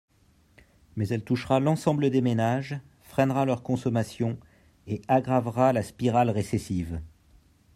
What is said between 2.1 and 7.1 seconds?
ménages, freinera leur consommation et aggravera la spirale récessive.